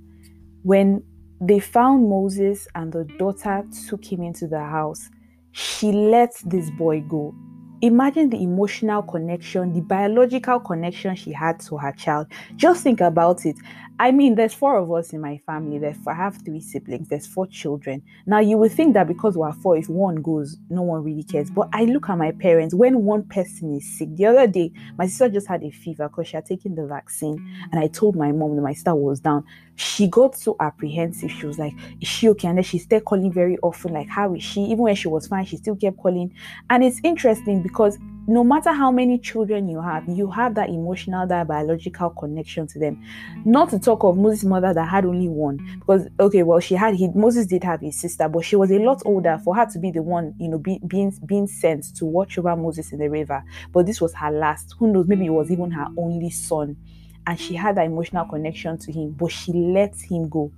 When 0.62 1.04
they 1.46 1.60
found 1.60 2.10
Moses 2.10 2.68
and 2.76 2.92
the 2.92 3.04
daughter 3.18 3.66
took 3.88 4.06
him 4.06 4.24
into 4.24 4.48
the 4.48 4.60
house, 4.60 5.10
she 5.52 5.92
let 5.92 6.34
this 6.46 6.70
boy 6.72 7.02
go. 7.02 7.36
Imagine 7.82 8.30
the 8.30 8.42
emotional 8.42 9.04
connection, 9.04 9.74
the 9.74 9.82
biological 9.82 10.58
connection 10.62 11.16
she 11.16 11.34
had 11.34 11.60
to 11.60 11.78
her 11.78 11.92
child. 11.92 12.28
Just 12.56 12.82
think 12.82 13.02
about 13.02 13.46
it. 13.46 13.58
I 14.00 14.12
mean, 14.12 14.36
there's 14.36 14.54
four 14.54 14.78
of 14.78 14.92
us 14.92 15.14
in 15.14 15.22
my 15.22 15.38
family. 15.46 15.78
There's 15.78 15.98
I 16.08 16.14
have 16.14 16.38
three 16.44 16.62
siblings. 16.62 17.10
There's 17.10 17.28
four 17.28 17.46
children. 17.46 18.02
Now 18.26 18.40
you 18.40 18.58
would 18.58 18.72
think 18.72 18.94
that 18.96 19.08
because 19.08 19.38
we're 19.38 19.54
four, 19.54 19.78
if 19.78 19.88
one 19.88 20.16
goes, 20.16 20.58
no 20.70 20.82
one 20.82 21.04
really 21.04 21.24
cares. 21.24 21.52
But 21.52 21.70
I 21.74 21.84
look 21.86 22.10
at 22.10 22.18
my 22.18 22.32
parents. 22.32 22.74
When 22.74 23.04
one 23.04 23.24
person 23.24 23.76
is 23.76 23.98
sick, 23.98 24.16
the 24.16 24.26
other 24.28 24.48
day 24.48 24.72
my 24.98 25.06
sister 25.06 25.30
just 25.30 25.48
had 25.48 25.64
a 25.64 25.70
fever 25.70 26.08
because 26.08 26.28
she 26.30 26.38
had 26.38 26.46
taken 26.46 26.76
the 26.76 26.88
vaccine, 26.88 27.38
and 27.72 27.80
I 27.80 27.88
told 27.88 28.16
my 28.16 28.32
mom 28.32 28.56
that 28.56 28.62
my 28.62 28.74
sister 28.74 28.96
was 28.96 29.20
down. 29.20 29.44
She 29.76 30.08
got 30.08 30.36
so 30.36 30.56
apprehensive. 30.60 31.32
She 31.32 31.46
was 31.46 31.58
like, 31.58 31.74
"Is 32.00 32.08
she 32.08 32.30
okay?" 32.30 32.48
And 32.48 32.58
then 32.58 32.64
she 32.64 32.78
started 32.78 33.06
calling 33.06 33.32
very 33.32 33.58
often, 33.60 33.94
like, 33.94 34.08
"How 34.08 34.34
is 34.36 34.44
she?" 34.44 34.62
Even 34.62 34.80
when 34.80 34.96
she 34.96 35.08
was 35.08 35.28
fine, 35.28 35.46
she 35.46 35.58
still 35.58 35.76
kept 35.76 35.98
calling. 35.98 36.32
And 36.70 36.84
it's 36.84 37.00
interesting 37.04 37.64
because 37.64 37.98
no 38.28 38.44
matter 38.44 38.72
how 38.72 38.92
many 38.92 39.18
children 39.18 39.68
you 39.68 39.82
have, 39.82 40.08
you 40.08 40.30
have 40.32 40.56
that 40.56 40.70
emotional, 40.70 41.28
that 41.28 41.48
biological 41.48 42.10
connection 42.12 42.66
to 42.68 42.80
them. 42.80 43.02
Not 43.46 43.70
to 43.72 43.80
talk 43.80 44.04
of 44.04 44.18
Moses' 44.18 44.46
mother 44.46 44.74
that 44.74 44.88
had 44.88 45.06
only 45.06 45.28
one, 45.28 45.58
because 45.80 46.08
okay, 46.20 46.44
well, 46.44 46.60
she 46.60 46.76
had 46.76 46.96
he 46.96 47.10
Moses 47.10 47.48
did 47.48 47.64
have 47.64 47.84
a 47.84 47.92
sister, 47.92 48.30
but 48.30 48.46
she 48.46 48.56
was 48.56 48.72
a 48.72 48.80
lot 48.80 49.02
older 49.06 49.40
for 49.44 49.56
her 49.56 49.66
to 49.66 49.80
be 49.80 49.92
the 49.92 50.02
one, 50.02 50.34
you 50.40 50.48
know, 50.48 50.58
be, 50.58 50.80
being 50.88 51.14
being 51.26 51.48
sent 51.48 51.96
to 51.96 52.06
watch 52.06 52.38
over 52.38 52.56
Moses 52.56 52.92
in 52.94 53.00
the 53.00 53.10
river. 53.10 53.44
But 53.72 53.86
this 53.86 54.00
was 54.00 54.14
her 54.14 54.32
last. 54.32 54.76
Who 54.80 54.92
knows? 54.92 55.08
Maybe 55.08 55.26
it 55.26 55.30
was 55.30 55.52
even 55.52 55.72
her 55.72 55.88
only 55.98 56.30
son, 56.30 56.78
and 57.28 57.40
she 57.40 57.56
had 57.56 57.78
that 57.78 57.86
emotional 57.86 58.26
connection 58.26 58.78
to 58.80 58.92
him, 58.92 59.12
but 59.12 59.32
she 59.32 59.52
let 59.54 59.96
him 60.00 60.30
go. 60.30 60.52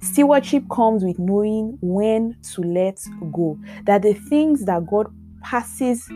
Mm. 0.00 0.04
Stewardship 0.04 0.64
comes 0.70 1.04
with 1.04 1.18
knowing 1.18 1.78
when 1.80 2.36
to 2.54 2.62
let 2.62 3.02
go. 3.32 3.58
That 3.84 4.02
the 4.02 4.14
things 4.14 4.64
that 4.66 4.86
God 4.86 5.12
passes 5.46 6.08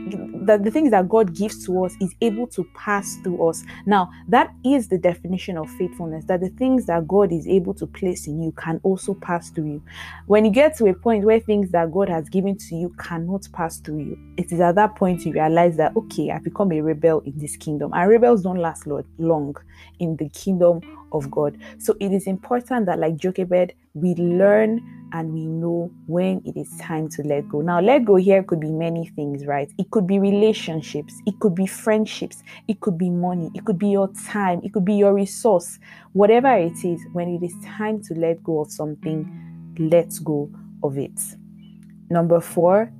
that 0.42 0.64
the 0.64 0.70
things 0.72 0.90
that 0.90 1.08
God 1.08 1.36
gives 1.36 1.64
to 1.64 1.84
us 1.84 1.94
is 2.00 2.12
able 2.20 2.48
to 2.48 2.64
pass 2.74 3.14
through 3.22 3.48
us. 3.48 3.62
Now, 3.86 4.10
that 4.26 4.52
is 4.64 4.88
the 4.88 4.98
definition 4.98 5.56
of 5.56 5.70
faithfulness 5.70 6.24
that 6.24 6.40
the 6.40 6.48
things 6.48 6.86
that 6.86 7.06
God 7.06 7.32
is 7.32 7.46
able 7.46 7.72
to 7.74 7.86
place 7.86 8.26
in 8.26 8.42
you 8.42 8.50
can 8.52 8.80
also 8.82 9.14
pass 9.14 9.50
through 9.50 9.66
you. 9.66 9.82
When 10.26 10.44
you 10.44 10.50
get 10.50 10.76
to 10.78 10.86
a 10.86 10.94
point 10.94 11.24
where 11.24 11.38
things 11.38 11.70
that 11.70 11.92
God 11.92 12.08
has 12.08 12.28
given 12.28 12.56
to 12.58 12.74
you 12.74 12.88
cannot 12.98 13.46
pass 13.52 13.78
through 13.78 14.00
you, 14.00 14.18
it 14.36 14.50
is 14.50 14.58
at 14.60 14.74
that 14.74 14.96
point 14.96 15.24
you 15.24 15.32
realize 15.32 15.76
that 15.76 15.96
okay, 15.96 16.32
I've 16.32 16.42
become 16.42 16.72
a 16.72 16.80
rebel 16.80 17.20
in 17.20 17.38
this 17.38 17.56
kingdom. 17.56 17.92
And 17.94 18.10
rebels 18.10 18.42
don't 18.42 18.58
last 18.58 18.88
long 19.18 19.54
in 20.00 20.16
the 20.16 20.28
kingdom 20.30 20.80
of 21.12 21.30
God. 21.30 21.56
So 21.78 21.94
it 22.00 22.12
is 22.12 22.26
important 22.26 22.86
that, 22.86 22.98
like 22.98 23.16
Jochebed, 23.16 23.74
we 23.94 24.14
learn 24.16 24.99
and 25.12 25.32
we 25.32 25.46
know 25.46 25.90
when 26.06 26.42
it 26.44 26.56
is 26.56 26.76
time 26.78 27.08
to 27.10 27.22
let 27.22 27.48
go. 27.48 27.60
Now, 27.60 27.80
let 27.80 28.04
go 28.04 28.16
here 28.16 28.42
could 28.42 28.60
be 28.60 28.70
many 28.70 29.06
things, 29.16 29.46
right? 29.46 29.70
It 29.78 29.90
could 29.90 30.06
be 30.06 30.18
relationships, 30.18 31.14
it 31.26 31.38
could 31.40 31.54
be 31.54 31.66
friendships, 31.66 32.42
it 32.68 32.80
could 32.80 32.98
be 32.98 33.10
money, 33.10 33.50
it 33.54 33.64
could 33.64 33.78
be 33.78 33.88
your 33.88 34.08
time, 34.26 34.60
it 34.62 34.72
could 34.72 34.84
be 34.84 34.94
your 34.94 35.14
resource. 35.14 35.78
Whatever 36.12 36.54
it 36.54 36.84
is, 36.84 37.00
when 37.12 37.28
it 37.28 37.42
is 37.42 37.54
time 37.64 38.02
to 38.04 38.14
let 38.14 38.42
go 38.42 38.60
of 38.60 38.70
something, 38.70 39.28
let 39.78 40.12
go 40.24 40.50
of 40.82 40.98
it. 40.98 41.20
Number 42.10 42.40
four, 42.40 42.92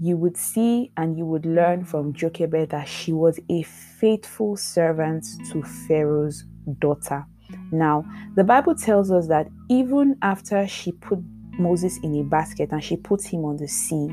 you 0.00 0.16
would 0.16 0.36
see 0.36 0.90
and 0.96 1.16
you 1.16 1.24
would 1.24 1.46
learn 1.46 1.84
from 1.84 2.12
Jochebed 2.12 2.70
that 2.70 2.88
she 2.88 3.12
was 3.12 3.38
a 3.48 3.62
faithful 3.62 4.56
servant 4.56 5.24
to 5.50 5.62
Pharaoh's 5.62 6.44
daughter. 6.78 7.26
Now, 7.70 8.04
the 8.36 8.44
Bible 8.44 8.74
tells 8.74 9.10
us 9.10 9.28
that 9.28 9.48
even 9.68 10.16
after 10.22 10.66
she 10.66 10.92
put 10.92 11.18
Moses 11.58 11.98
in 11.98 12.14
a 12.20 12.24
basket 12.24 12.70
and 12.72 12.82
she 12.82 12.96
put 12.96 13.22
him 13.22 13.44
on 13.44 13.56
the 13.56 13.68
sea, 13.68 14.08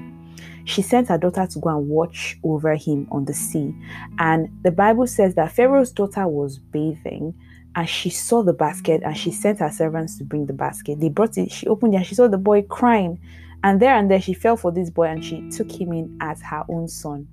she 0.65 0.81
sent 0.81 1.09
her 1.09 1.17
daughter 1.17 1.47
to 1.47 1.59
go 1.59 1.69
and 1.69 1.87
watch 1.87 2.37
over 2.43 2.75
him 2.75 3.07
on 3.11 3.25
the 3.25 3.33
sea. 3.33 3.73
And 4.19 4.49
the 4.63 4.71
Bible 4.71 5.07
says 5.07 5.35
that 5.35 5.51
Pharaoh's 5.51 5.91
daughter 5.91 6.27
was 6.27 6.57
bathing 6.57 7.33
and 7.75 7.87
she 7.87 8.09
saw 8.09 8.43
the 8.43 8.53
basket 8.53 9.01
and 9.03 9.17
she 9.17 9.31
sent 9.31 9.59
her 9.59 9.71
servants 9.71 10.17
to 10.17 10.23
bring 10.23 10.45
the 10.45 10.53
basket. 10.53 10.99
They 10.99 11.09
brought 11.09 11.37
it, 11.37 11.51
she 11.51 11.67
opened 11.67 11.93
it 11.93 11.97
and 11.97 12.05
she 12.05 12.15
saw 12.15 12.27
the 12.27 12.37
boy 12.37 12.63
crying. 12.63 13.19
And 13.63 13.79
there 13.79 13.95
and 13.95 14.09
there 14.09 14.19
she 14.19 14.33
fell 14.33 14.57
for 14.57 14.71
this 14.71 14.89
boy 14.89 15.03
and 15.03 15.23
she 15.23 15.47
took 15.51 15.71
him 15.71 15.93
in 15.93 16.17
as 16.19 16.41
her 16.41 16.63
own 16.67 16.87
son. 16.87 17.27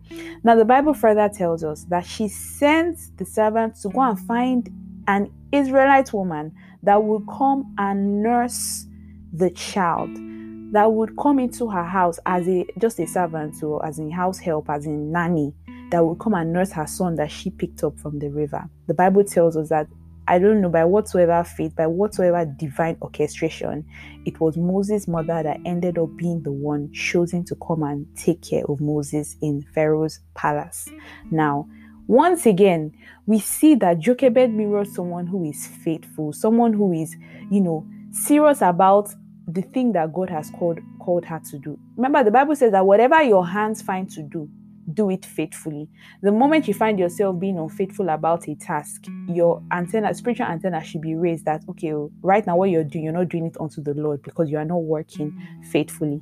Now, 0.44 0.56
the 0.56 0.64
Bible 0.64 0.92
further 0.92 1.28
tells 1.28 1.64
us 1.64 1.84
that 1.84 2.04
she 2.04 2.28
sent 2.28 2.98
the 3.16 3.24
servants 3.24 3.80
to 3.82 3.88
go 3.88 4.02
and 4.02 4.20
find 4.20 4.68
an 5.06 5.32
Israelite 5.52 6.12
woman 6.12 6.54
that 6.82 7.02
would 7.02 7.26
come 7.26 7.74
and 7.78 8.22
nurse 8.22 8.87
the 9.32 9.50
child, 9.50 10.10
that 10.72 10.92
would 10.92 11.16
come 11.16 11.38
into 11.38 11.68
her 11.68 11.84
house 11.84 12.18
as 12.26 12.46
a 12.48 12.66
just 12.78 12.98
a 13.00 13.06
servant 13.06 13.62
or 13.62 13.84
as 13.86 13.98
a 13.98 14.10
house 14.10 14.38
help, 14.38 14.68
as 14.68 14.86
a 14.86 14.90
nanny, 14.90 15.54
that 15.90 16.04
would 16.04 16.18
come 16.18 16.34
and 16.34 16.52
nurse 16.52 16.72
her 16.72 16.86
son 16.86 17.16
that 17.16 17.30
she 17.30 17.50
picked 17.50 17.82
up 17.82 17.98
from 17.98 18.18
the 18.18 18.28
river. 18.28 18.68
The 18.86 18.94
Bible 18.94 19.24
tells 19.24 19.56
us 19.56 19.70
that 19.70 19.86
I 20.26 20.38
don't 20.38 20.60
know 20.60 20.68
by 20.68 20.84
whatsoever 20.84 21.42
faith, 21.42 21.74
by 21.74 21.86
whatsoever 21.86 22.44
divine 22.44 22.98
orchestration, 23.00 23.86
it 24.26 24.38
was 24.40 24.58
Moses' 24.58 25.08
mother 25.08 25.42
that 25.42 25.58
ended 25.64 25.96
up 25.96 26.14
being 26.18 26.42
the 26.42 26.52
one 26.52 26.92
chosen 26.92 27.46
to 27.46 27.54
come 27.54 27.82
and 27.82 28.06
take 28.14 28.42
care 28.42 28.64
of 28.68 28.78
Moses 28.78 29.36
in 29.40 29.62
Pharaoh's 29.74 30.20
palace. 30.34 30.86
Now, 31.30 31.66
once 32.08 32.44
again, 32.44 32.92
we 33.24 33.38
see 33.38 33.74
that 33.76 34.00
Jochebed 34.00 34.50
mirrors 34.50 34.94
someone 34.94 35.26
who 35.26 35.44
is 35.44 35.66
faithful, 35.66 36.34
someone 36.34 36.74
who 36.74 36.92
is, 36.92 37.16
you 37.50 37.62
know, 37.62 37.86
serious 38.12 38.62
about 38.62 39.10
the 39.46 39.62
thing 39.62 39.92
that 39.92 40.12
God 40.12 40.30
has 40.30 40.50
called 40.50 40.78
called 41.00 41.24
her 41.24 41.40
to 41.50 41.58
do. 41.58 41.78
Remember, 41.96 42.22
the 42.22 42.30
Bible 42.30 42.54
says 42.54 42.72
that 42.72 42.84
whatever 42.84 43.22
your 43.22 43.46
hands 43.46 43.80
find 43.80 44.10
to 44.10 44.22
do, 44.22 44.48
do 44.92 45.10
it 45.10 45.24
faithfully. 45.24 45.88
The 46.22 46.32
moment 46.32 46.68
you 46.68 46.74
find 46.74 46.98
yourself 46.98 47.38
being 47.38 47.58
unfaithful 47.58 48.08
about 48.10 48.48
a 48.48 48.54
task, 48.56 49.06
your 49.26 49.62
antenna, 49.72 50.12
spiritual 50.14 50.46
antenna 50.46 50.82
should 50.84 51.00
be 51.00 51.14
raised 51.14 51.44
that 51.46 51.62
okay, 51.70 51.92
right 52.22 52.46
now 52.46 52.56
what 52.56 52.70
you're 52.70 52.84
doing, 52.84 53.04
you're 53.04 53.12
not 53.12 53.28
doing 53.28 53.46
it 53.46 53.56
unto 53.58 53.82
the 53.82 53.94
Lord 53.94 54.22
because 54.22 54.50
you 54.50 54.58
are 54.58 54.64
not 54.64 54.82
working 54.82 55.32
faithfully. 55.70 56.20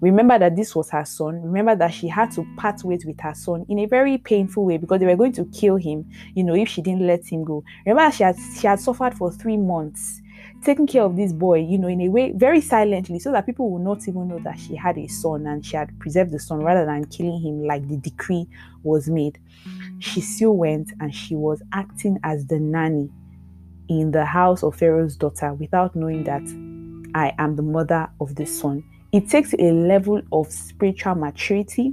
Remember 0.00 0.38
that 0.38 0.56
this 0.56 0.74
was 0.74 0.90
her 0.90 1.04
son. 1.04 1.42
Remember 1.42 1.76
that 1.76 1.94
she 1.94 2.08
had 2.08 2.30
to 2.32 2.44
part 2.56 2.82
ways 2.82 3.04
with 3.04 3.20
her 3.20 3.34
son 3.34 3.64
in 3.68 3.78
a 3.78 3.86
very 3.86 4.18
painful 4.18 4.64
way 4.64 4.78
because 4.78 4.98
they 4.98 5.06
were 5.06 5.14
going 5.14 5.32
to 5.32 5.44
kill 5.46 5.76
him, 5.76 6.10
you 6.34 6.42
know, 6.42 6.54
if 6.54 6.68
she 6.68 6.82
didn't 6.82 7.06
let 7.06 7.24
him 7.24 7.44
go. 7.44 7.62
Remember 7.86 8.10
she 8.10 8.24
had 8.24 8.36
she 8.58 8.66
had 8.66 8.80
suffered 8.80 9.14
for 9.14 9.30
three 9.30 9.58
months 9.58 10.21
taking 10.64 10.86
care 10.86 11.02
of 11.02 11.16
this 11.16 11.32
boy, 11.32 11.58
you 11.58 11.78
know, 11.78 11.88
in 11.88 12.00
a 12.00 12.08
way 12.08 12.32
very 12.32 12.60
silently, 12.60 13.18
so 13.18 13.32
that 13.32 13.46
people 13.46 13.70
will 13.70 13.78
not 13.78 14.06
even 14.08 14.28
know 14.28 14.38
that 14.40 14.58
she 14.58 14.74
had 14.74 14.96
a 14.98 15.06
son 15.08 15.46
and 15.46 15.64
she 15.64 15.76
had 15.76 15.98
preserved 15.98 16.32
the 16.32 16.38
son 16.38 16.60
rather 16.62 16.84
than 16.84 17.04
killing 17.06 17.40
him 17.40 17.64
like 17.64 17.86
the 17.88 17.96
decree 17.96 18.46
was 18.82 19.08
made. 19.08 19.38
She 19.98 20.20
still 20.20 20.56
went 20.56 20.92
and 21.00 21.14
she 21.14 21.34
was 21.34 21.62
acting 21.72 22.18
as 22.24 22.46
the 22.46 22.58
nanny 22.58 23.10
in 23.88 24.10
the 24.10 24.24
house 24.24 24.62
of 24.62 24.76
Pharaoh's 24.76 25.16
daughter 25.16 25.52
without 25.54 25.94
knowing 25.94 26.24
that 26.24 26.42
I 27.14 27.34
am 27.38 27.56
the 27.56 27.62
mother 27.62 28.08
of 28.20 28.34
the 28.36 28.46
son. 28.46 28.84
It 29.12 29.28
takes 29.28 29.52
a 29.54 29.72
level 29.72 30.22
of 30.32 30.50
spiritual 30.50 31.14
maturity, 31.14 31.92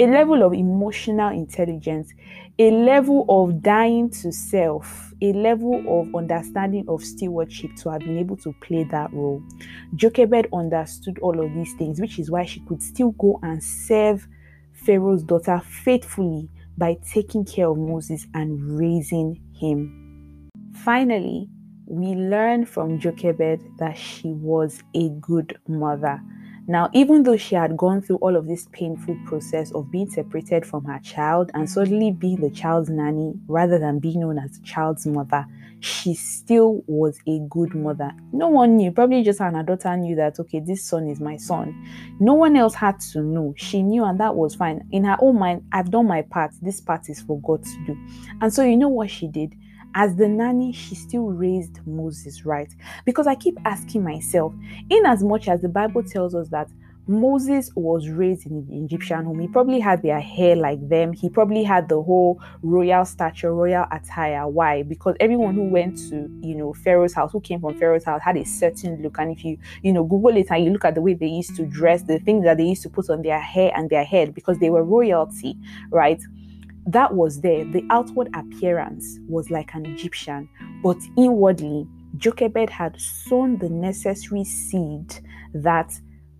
a 0.00 0.06
level 0.06 0.42
of 0.42 0.54
emotional 0.54 1.28
intelligence, 1.30 2.12
a 2.58 2.70
level 2.70 3.26
of 3.28 3.62
dying 3.62 4.08
to 4.08 4.32
self, 4.32 5.12
a 5.20 5.32
level 5.32 5.84
of 6.00 6.14
understanding 6.14 6.84
of 6.88 7.02
stewardship 7.02 7.70
to 7.76 7.90
have 7.90 8.00
been 8.00 8.18
able 8.18 8.36
to 8.38 8.54
play 8.62 8.84
that 8.84 9.12
role. 9.12 9.42
Jochebed 9.94 10.48
understood 10.52 11.18
all 11.18 11.38
of 11.44 11.52
these 11.54 11.74
things, 11.74 12.00
which 12.00 12.18
is 12.18 12.30
why 12.30 12.46
she 12.46 12.60
could 12.60 12.82
still 12.82 13.10
go 13.12 13.38
and 13.42 13.62
serve 13.62 14.26
Pharaoh's 14.72 15.22
daughter 15.22 15.60
faithfully 15.84 16.48
by 16.78 16.96
taking 17.12 17.44
care 17.44 17.68
of 17.68 17.76
Moses 17.76 18.26
and 18.34 18.78
raising 18.78 19.40
him. 19.54 20.48
Finally, 20.72 21.48
we 21.86 22.14
learn 22.14 22.64
from 22.64 22.98
Jochebed 22.98 23.60
that 23.78 23.96
she 23.96 24.28
was 24.32 24.82
a 24.94 25.10
good 25.20 25.58
mother. 25.68 26.20
Now, 26.68 26.90
even 26.92 27.22
though 27.22 27.36
she 27.36 27.54
had 27.54 27.76
gone 27.76 28.02
through 28.02 28.16
all 28.16 28.34
of 28.34 28.48
this 28.48 28.66
painful 28.72 29.16
process 29.24 29.70
of 29.72 29.90
being 29.90 30.10
separated 30.10 30.66
from 30.66 30.84
her 30.84 30.98
child 30.98 31.50
and 31.54 31.70
suddenly 31.70 32.10
being 32.10 32.40
the 32.40 32.50
child's 32.50 32.90
nanny 32.90 33.34
rather 33.46 33.78
than 33.78 34.00
being 34.00 34.20
known 34.20 34.38
as 34.38 34.58
the 34.58 34.64
child's 34.66 35.06
mother, 35.06 35.46
she 35.80 36.14
still 36.14 36.82
was 36.86 37.20
a 37.28 37.38
good 37.50 37.74
mother. 37.74 38.10
No 38.32 38.48
one 38.48 38.76
knew, 38.76 38.90
probably 38.90 39.22
just 39.22 39.38
her 39.38 39.46
and 39.46 39.56
her 39.56 39.62
daughter 39.62 39.96
knew 39.96 40.16
that, 40.16 40.40
okay, 40.40 40.58
this 40.58 40.82
son 40.82 41.06
is 41.08 41.20
my 41.20 41.36
son. 41.36 41.86
No 42.18 42.34
one 42.34 42.56
else 42.56 42.74
had 42.74 42.98
to 43.12 43.20
know. 43.20 43.54
She 43.56 43.82
knew, 43.82 44.04
and 44.04 44.18
that 44.18 44.34
was 44.34 44.54
fine. 44.54 44.88
In 44.90 45.04
her 45.04 45.16
own 45.20 45.38
mind, 45.38 45.62
I've 45.72 45.90
done 45.90 46.08
my 46.08 46.22
part. 46.22 46.52
This 46.62 46.80
part 46.80 47.08
is 47.08 47.20
for 47.20 47.40
God 47.40 47.62
to 47.62 47.86
do. 47.86 47.96
And 48.40 48.52
so, 48.52 48.64
you 48.64 48.76
know 48.76 48.88
what 48.88 49.10
she 49.10 49.28
did? 49.28 49.54
As 49.96 50.14
the 50.14 50.28
nanny, 50.28 50.72
she 50.72 50.94
still 50.94 51.28
raised 51.30 51.80
Moses, 51.86 52.44
right? 52.44 52.70
Because 53.06 53.26
I 53.26 53.34
keep 53.34 53.58
asking 53.64 54.04
myself, 54.04 54.52
in 54.90 55.06
as 55.06 55.24
much 55.24 55.48
as 55.48 55.62
the 55.62 55.70
Bible 55.70 56.02
tells 56.02 56.34
us 56.34 56.48
that 56.50 56.68
Moses 57.08 57.70
was 57.76 58.08
raised 58.10 58.46
in 58.46 58.66
the 58.66 58.84
Egyptian 58.84 59.24
home. 59.24 59.38
He 59.38 59.46
probably 59.48 59.78
had 59.78 60.02
their 60.02 60.20
hair 60.20 60.54
like 60.56 60.86
them. 60.88 61.12
He 61.12 61.30
probably 61.30 61.62
had 61.62 61.88
the 61.88 62.02
whole 62.02 62.42
royal 62.62 63.04
stature, 63.04 63.54
royal 63.54 63.86
attire. 63.90 64.46
Why? 64.48 64.82
Because 64.82 65.14
everyone 65.20 65.54
who 65.54 65.68
went 65.70 65.96
to, 66.10 66.28
you 66.42 66.56
know, 66.56 66.74
Pharaoh's 66.74 67.14
house, 67.14 67.32
who 67.32 67.40
came 67.40 67.60
from 67.60 67.78
Pharaoh's 67.78 68.04
house, 68.04 68.20
had 68.22 68.36
a 68.36 68.44
certain 68.44 69.00
look. 69.02 69.18
And 69.18 69.30
if 69.30 69.44
you, 69.44 69.56
you 69.82 69.92
know, 69.92 70.04
Google 70.04 70.36
it 70.36 70.48
and 70.50 70.64
you 70.64 70.72
look 70.72 70.84
at 70.84 70.96
the 70.96 71.00
way 71.00 71.14
they 71.14 71.26
used 71.28 71.56
to 71.56 71.64
dress, 71.64 72.02
the 72.02 72.18
things 72.18 72.44
that 72.44 72.56
they 72.58 72.64
used 72.64 72.82
to 72.82 72.90
put 72.90 73.08
on 73.08 73.22
their 73.22 73.40
hair 73.40 73.72
and 73.74 73.88
their 73.88 74.04
head, 74.04 74.34
because 74.34 74.58
they 74.58 74.68
were 74.68 74.82
royalty, 74.82 75.56
right? 75.90 76.20
That 76.86 77.14
was 77.14 77.40
there. 77.40 77.64
The 77.64 77.84
outward 77.90 78.28
appearance 78.34 79.18
was 79.28 79.50
like 79.50 79.74
an 79.74 79.86
Egyptian, 79.86 80.48
but 80.82 80.98
inwardly, 81.16 81.86
Jochebed 82.16 82.70
had 82.70 82.98
sown 83.00 83.58
the 83.58 83.68
necessary 83.68 84.44
seed 84.44 85.14
that 85.52 85.92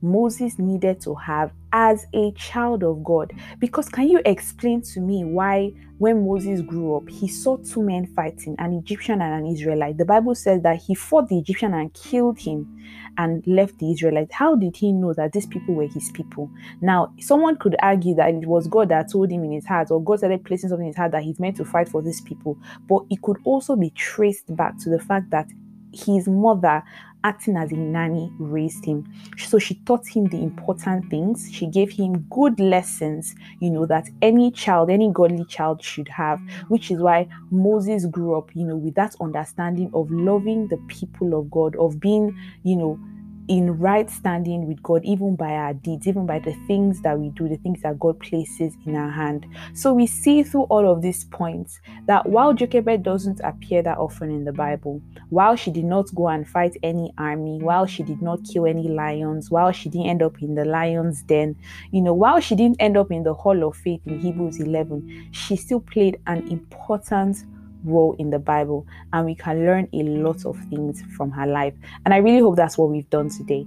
Moses 0.03 0.59
needed 0.59 1.01
to 1.01 1.15
have 1.15 1.53
as 1.73 2.07
a 2.15 2.33
child 2.33 2.83
of 2.85 3.03
God. 3.03 3.33
Because 3.59 3.89
can 3.89 4.09
you 4.09 4.21
explain 4.25 4.83
to 4.83 5.01
me 5.01 5.25
why, 5.25 5.73
when 5.99 6.27
Moses 6.27 6.61
grew 6.61 6.97
up, 6.97 7.09
he 7.09 7.29
saw 7.29 7.57
two 7.57 7.83
men 7.83 8.07
fighting, 8.07 8.55
an 8.59 8.73
Egyptian 8.75 9.23
and 9.23 9.47
an 9.47 9.53
Israelite? 9.53 9.97
The 9.97 10.05
Bible 10.05 10.35
says 10.35 10.63
that 10.63 10.83
he 10.83 10.95
fought 10.95 11.29
the 11.29 11.39
Egyptian 11.39 11.73
and 11.75 11.93
killed 11.95 12.39
him 12.39 12.73
and 13.19 13.47
left 13.47 13.79
the 13.79 13.91
Israelite. 13.93 14.31
How 14.33 14.57
did 14.57 14.77
he 14.77 14.93
know 14.93 15.15
that 15.15 15.33
these 15.33 15.47
people 15.47 15.75
were 15.75 15.87
his 15.87 16.11
people? 16.11 16.51
Now, 16.81 17.15
someone 17.19 17.57
could 17.57 17.77
argue 17.81 18.15
that 18.17 18.35
it 18.35 18.47
was 18.47 18.69
God 18.69 18.91
that 18.91 19.11
told 19.11 19.31
him 19.31 19.45
in 19.45 19.53
his 19.53 19.67
heart, 19.67 19.91
or 19.91 20.03
God 20.03 20.19
started 20.19 20.45
placing 20.45 20.69
something 20.69 20.87
in 20.87 20.91
his 20.93 20.97
heart 20.97 21.13
that 21.13 21.23
he's 21.23 21.41
meant 21.41 21.57
to 21.57 21.65
fight 21.65 21.89
for 21.89 22.03
these 22.03 22.21
people. 22.21 22.59
But 22.89 23.05
it 23.11 23.23
could 23.23 23.39
also 23.45 23.75
be 23.75 23.91
traced 23.91 24.55
back 24.55 24.79
to 24.81 24.91
the 24.91 24.99
fact 24.99 25.31
that 25.31 25.49
his 25.97 26.29
mother 26.29 26.83
acting 27.25 27.57
as 27.57 27.73
a 27.73 27.77
nanny 27.77 28.33
raised 28.39 28.85
him. 28.85 29.05
So 29.37 29.59
she 29.59 29.75
taught 29.85 30.07
him 30.07 30.27
the 30.27 30.41
important 30.43 31.11
things. 31.11 31.51
She 31.53 31.67
gave 31.67 31.91
him 31.91 32.25
good 32.31 32.61
lessons, 32.61 33.35
you 33.61 33.71
know, 33.71 33.85
that 33.87 34.09
any 34.23 34.53
child, 34.53 34.91
any 34.91 35.11
godly 35.13 35.45
child 35.47 35.83
should 35.83 36.09
have, 36.09 36.41
which 36.69 36.91
is 36.91 37.01
why 37.01 37.27
Moses 37.51 38.07
grew 38.07 38.39
up, 38.39 38.55
you 38.55 38.65
know, 38.65 38.77
with 38.77 38.95
that 38.95 39.17
understanding 39.21 39.91
of 39.93 40.11
loving 40.11 40.69
the 40.69 40.77
people 40.87 41.39
of 41.39 41.51
God, 41.51 41.75
of 41.77 41.99
being, 41.99 42.39
you 42.63 42.77
know, 42.77 43.01
in 43.49 43.79
right 43.79 44.11
standing 44.11 44.67
with 44.67 44.83
God, 44.83 45.05
even 45.05 45.37
by 45.37 45.51
our 45.51 45.75
deeds, 45.75 46.07
even 46.07 46.27
by 46.27 46.39
the 46.39 46.55
things 46.67 47.01
that 47.03 47.19
we 47.19 47.31
do, 47.31 47.49
the 47.49 47.57
things 47.57 47.83
that 47.83 47.99
God 47.99 48.19
places 48.21 48.75
in 48.87 48.97
our 48.97 49.11
hand. 49.11 49.47
So 49.75 49.93
we 49.93 50.07
see 50.07 50.43
through 50.43 50.65
all 50.65 50.91
of 50.91 51.03
these 51.03 51.25
points 51.25 51.81
that 52.07 52.27
while 52.27 52.55
Jochebed 52.55 53.03
doesn't 53.03 53.41
appear 53.41 53.83
that 53.83 53.99
often 53.99 54.31
in 54.31 54.45
the 54.45 54.53
Bible, 54.53 55.01
while 55.31 55.57
she 55.57 55.71
did 55.71 55.85
not 55.85 56.15
go 56.15 56.29
and 56.29 56.49
fight 56.49 56.77
any 56.83 57.13
army, 57.19 57.61
while 57.63 57.87
she 57.87 58.03
did 58.03 58.23
not 58.23 58.41
kill 58.45 58.67
any 58.67 58.89
lions, 58.89 59.51
while 59.51 59.73
she 59.73 59.89
didn't 59.89 60.09
end 60.09 60.23
up 60.23 60.41
in 60.43 60.55
the 60.55 60.65
lion's 60.65 61.23
den, 61.23 61.57
you 61.91 62.03
know, 62.03 62.15
while 62.15 62.41
she 62.41 62.55
didn't 62.55 62.81
end 62.81 62.97
up 62.97 63.11
in 63.11 63.23
the 63.23 63.35
hall 63.35 63.67
of 63.67 63.77
faith 63.77 64.01
in 64.07 64.19
Hebrews 64.19 64.61
11, 64.61 65.29
she 65.31 65.57
still 65.57 65.81
played 65.81 66.19
an 66.27 66.47
important 66.49 67.45
role 67.87 68.15
in 68.19 68.31
the 68.31 68.39
Bible 68.39 68.87
and 69.13 69.25
we 69.25 69.35
can 69.35 69.65
learn 69.65 69.89
a 69.93 70.03
lot 70.03 70.45
of 70.45 70.59
things 70.69 71.03
from 71.17 71.31
her 71.31 71.47
life. 71.47 71.75
And 72.05 72.13
I 72.13 72.19
really 72.19 72.41
hope 72.41 72.57
that's 72.57 72.77
what 72.77 72.91
we've 72.91 73.09
done 73.11 73.31
today. 73.31 73.67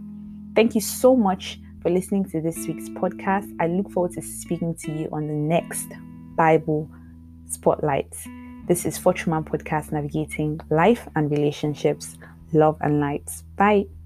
Thank 0.55 0.75
you 0.75 0.81
so 0.81 1.15
much 1.15 1.59
for 1.81 1.89
listening 1.89 2.25
to 2.31 2.41
this 2.41 2.67
week's 2.67 2.89
podcast. 2.89 3.53
I 3.59 3.67
look 3.67 3.89
forward 3.91 4.13
to 4.13 4.21
speaking 4.21 4.75
to 4.75 4.91
you 4.91 5.09
on 5.11 5.27
the 5.27 5.33
next 5.33 5.87
Bible 6.35 6.89
Spotlight. 7.47 8.13
This 8.67 8.85
is 8.85 8.97
Fortune 8.97 9.31
Man 9.31 9.43
Podcast 9.43 9.91
navigating 9.91 10.59
life 10.69 11.07
and 11.15 11.31
relationships, 11.31 12.17
love 12.53 12.77
and 12.81 12.99
light. 12.99 13.29
Bye. 13.55 13.98